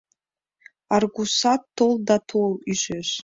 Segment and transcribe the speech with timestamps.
[0.95, 3.09] Аргусат «тол да тол»— ӱжеш.